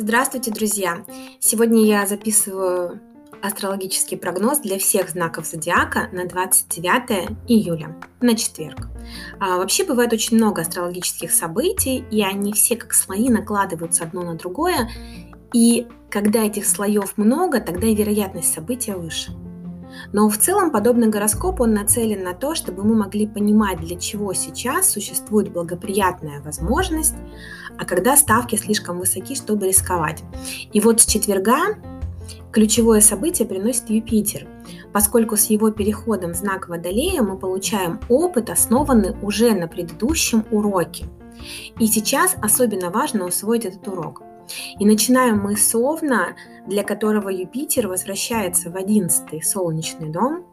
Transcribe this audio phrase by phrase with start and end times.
[0.00, 1.04] Здравствуйте, друзья!
[1.40, 3.00] Сегодня я записываю
[3.42, 8.86] астрологический прогноз для всех знаков зодиака на 29 июля, на четверг.
[9.40, 14.34] А, вообще бывает очень много астрологических событий, и они все как слои накладываются одно на
[14.36, 14.88] другое,
[15.52, 19.32] и когда этих слоев много, тогда и вероятность события выше.
[20.12, 24.32] Но в целом подобный гороскоп, он нацелен на то, чтобы мы могли понимать, для чего
[24.32, 27.14] сейчас существует благоприятная возможность,
[27.78, 30.22] а когда ставки слишком высоки, чтобы рисковать.
[30.72, 31.76] И вот с четверга
[32.52, 34.46] ключевое событие приносит Юпитер,
[34.92, 41.06] поскольку с его переходом в знак Водолея мы получаем опыт, основанный уже на предыдущем уроке.
[41.78, 44.22] И сейчас особенно важно усвоить этот урок.
[44.78, 50.44] И начинаем мы с Овна, для которого Юпитер возвращается в 11 солнечный дом.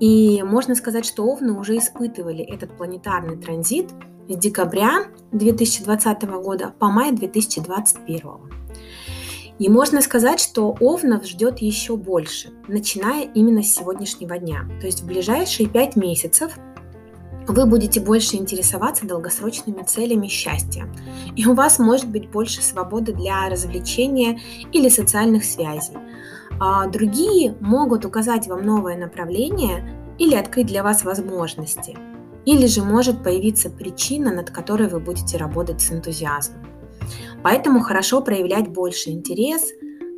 [0.00, 3.90] И можно сказать, что Овны уже испытывали этот планетарный транзит
[4.28, 8.22] с декабря 2020 года по май 2021.
[9.58, 14.64] И можно сказать, что Овнов ждет еще больше, начиная именно с сегодняшнего дня.
[14.80, 16.58] То есть в ближайшие пять месяцев–
[17.48, 20.88] вы будете больше интересоваться долгосрочными целями счастья,
[21.36, 24.40] и у вас может быть больше свободы для развлечения
[24.72, 25.96] или социальных связей.
[26.60, 31.96] А другие могут указать вам новое направление или открыть для вас возможности,
[32.44, 36.66] или же может появиться причина, над которой вы будете работать с энтузиазмом.
[37.42, 39.70] Поэтому хорошо проявлять больше интерес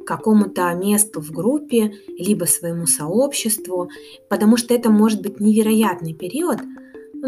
[0.02, 3.88] к какому-то месту в группе, либо своему сообществу,
[4.28, 6.58] потому что это может быть невероятный период–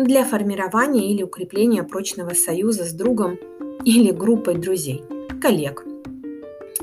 [0.04, 3.38] для формирования или укрепления прочного союза с другом
[3.84, 5.02] или группой друзей,
[5.40, 5.84] коллег.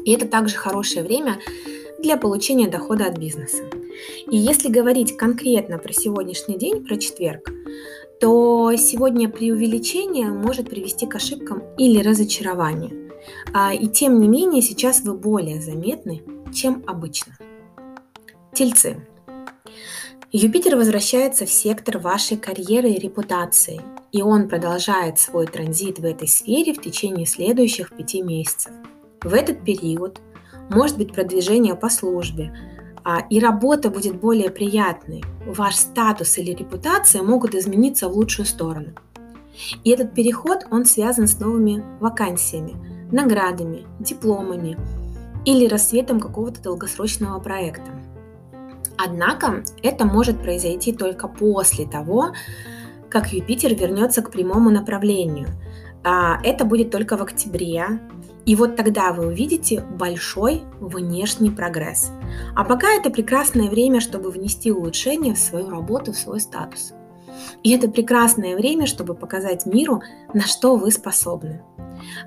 [0.04, 1.40] И это также хорошее время
[2.00, 3.64] для получения дохода от бизнеса.
[4.30, 7.52] И если говорить конкретно про сегодняшний день, про четверг,
[8.20, 13.12] то сегодня преувеличение может привести к ошибкам или разочарованию.
[13.54, 16.24] А, и тем не менее сейчас вы более заметны,
[16.54, 17.38] чем обычно.
[18.54, 18.98] Тельцы.
[20.36, 23.80] Юпитер возвращается в сектор вашей карьеры и репутации,
[24.12, 28.72] и он продолжает свой транзит в этой сфере в течение следующих пяти месяцев.
[29.22, 30.22] В этот период
[30.72, 32.52] может быть продвижение по службе,
[33.04, 35.24] а, и работа будет более приятной.
[35.46, 38.96] Ваш статус или репутация могут измениться в лучшую сторону.
[39.84, 42.74] И этот переход, он связан с новыми вакансиями,
[43.12, 44.80] наградами, дипломами
[45.46, 47.92] или рассветом какого-то долгосрочного проекта.
[48.98, 52.34] Однако это может произойти только после того,
[53.10, 55.48] как Юпитер вернется к прямому направлению.
[56.04, 58.00] А, это будет только в октябре.
[58.46, 62.12] И вот тогда вы увидите большой внешний прогресс.
[62.56, 66.94] А пока это прекрасное время, чтобы внести улучшение в свою работу, в свой статус.
[67.64, 70.02] И это прекрасное время, чтобы показать миру,
[70.34, 71.62] на что вы способны.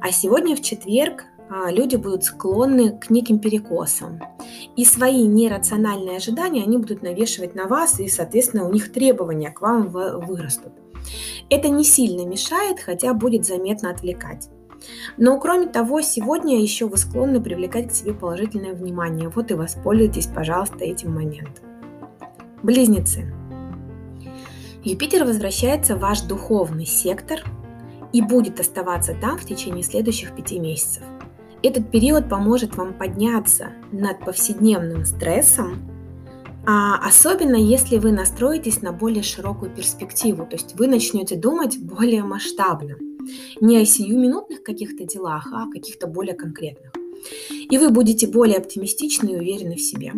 [0.00, 4.20] А сегодня в четверг люди будут склонны к неким перекосам.
[4.76, 9.60] И свои нерациональные ожидания они будут навешивать на вас, и, соответственно, у них требования к
[9.60, 10.72] вам вырастут.
[11.48, 14.48] Это не сильно мешает, хотя будет заметно отвлекать.
[15.16, 19.28] Но кроме того, сегодня еще вы склонны привлекать к себе положительное внимание.
[19.28, 21.64] Вот и воспользуйтесь, пожалуйста, этим моментом.
[22.62, 23.32] Близнецы.
[24.84, 27.40] Юпитер возвращается в ваш духовный сектор
[28.12, 31.02] и будет оставаться там в течение следующих пяти месяцев.
[31.66, 35.90] Этот период поможет вам подняться над повседневным стрессом,
[36.64, 42.22] а особенно если вы настроитесь на более широкую перспективу, то есть вы начнете думать более
[42.22, 42.94] масштабно,
[43.60, 46.92] не о сиюминутных каких-то делах, а о каких-то более конкретных.
[47.50, 50.12] И вы будете более оптимистичны и уверены в себе.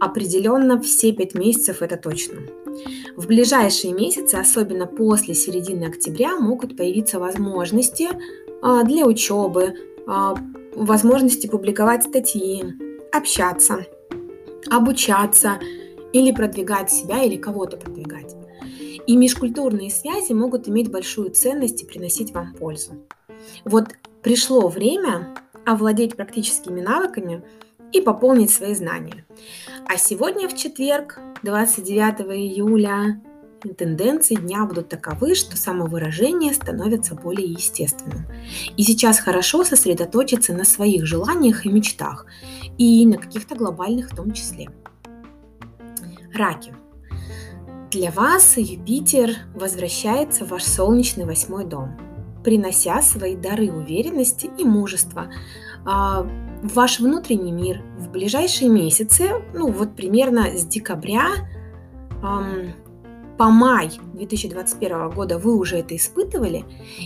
[0.00, 2.40] Определенно все пять месяцев это точно.
[3.16, 8.08] В ближайшие месяцы, особенно после середины октября, могут появиться возможности
[8.62, 9.74] а, для учебы,
[10.08, 10.34] а,
[10.74, 12.64] возможности публиковать статьи,
[13.12, 13.86] общаться,
[14.70, 15.58] обучаться
[16.12, 18.34] или продвигать себя или кого-то продвигать.
[19.06, 22.92] И межкультурные связи могут иметь большую ценность и приносить вам пользу.
[23.64, 23.88] Вот
[24.22, 25.34] пришло время
[25.66, 27.42] овладеть практическими навыками
[27.92, 29.26] и пополнить свои знания.
[29.86, 33.20] А сегодня в четверг, 29 июля,
[33.70, 38.26] тенденции дня будут таковы, что самовыражение становится более естественным.
[38.76, 42.26] И сейчас хорошо сосредоточиться на своих желаниях и мечтах,
[42.78, 44.68] и на каких-то глобальных в том числе.
[46.34, 46.74] Раки.
[47.90, 51.98] Для вас Юпитер возвращается в ваш солнечный восьмой дом,
[52.42, 55.30] принося свои дары уверенности и мужества
[55.84, 56.22] а,
[56.62, 61.26] в ваш внутренний мир в ближайшие месяцы, ну вот примерно с декабря
[63.38, 66.64] по май 2021 года вы уже это испытывали,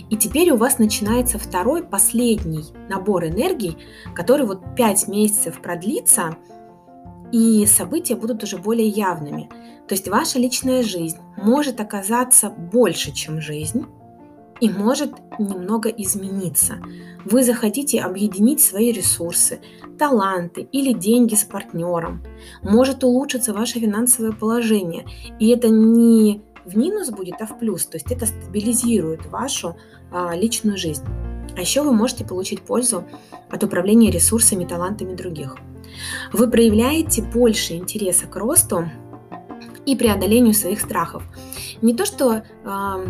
[0.09, 3.77] и теперь у вас начинается второй, последний набор энергий,
[4.13, 6.37] который вот 5 месяцев продлится,
[7.31, 9.49] и события будут уже более явными.
[9.87, 13.85] То есть ваша личная жизнь может оказаться больше, чем жизнь,
[14.59, 16.77] и может немного измениться.
[17.25, 19.59] Вы захотите объединить свои ресурсы,
[19.97, 22.23] таланты или деньги с партнером.
[22.61, 25.05] Может улучшиться ваше финансовое положение.
[25.39, 27.85] И это не в минус будет, а в плюс.
[27.85, 29.77] То есть это стабилизирует вашу
[30.11, 31.03] а, личную жизнь.
[31.55, 33.05] А еще вы можете получить пользу
[33.49, 35.57] от управления ресурсами, талантами других.
[36.31, 38.89] Вы проявляете больше интереса к росту
[39.85, 41.23] и преодолению своих страхов.
[41.81, 43.05] Не то, что э,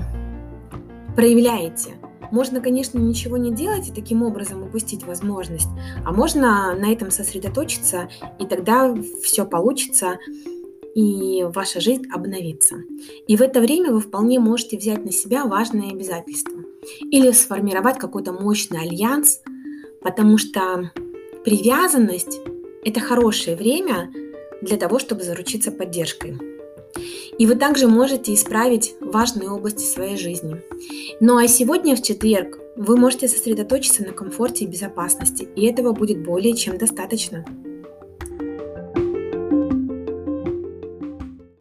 [1.17, 1.97] проявляете.
[2.31, 5.67] Можно, конечно, ничего не делать и таким образом упустить возможность,
[6.05, 8.07] а можно на этом сосредоточиться,
[8.39, 10.19] и тогда все получится,
[10.93, 12.75] и ваша жизнь обновится.
[13.27, 16.61] И в это время вы вполне можете взять на себя важные обязательства
[17.01, 19.41] или сформировать какой-то мощный альянс,
[20.01, 20.91] потому что
[21.43, 22.39] привязанность–
[22.85, 24.11] это хорошее время
[24.61, 26.56] для того, чтобы заручиться поддержкой.
[27.37, 30.61] И вы также можете исправить важные области своей жизни.
[31.19, 36.23] Ну а сегодня в четверг вы можете сосредоточиться на комфорте и безопасности, и этого будет
[36.23, 37.45] более чем достаточно.